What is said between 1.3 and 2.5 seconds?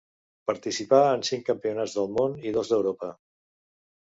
Campionats del Món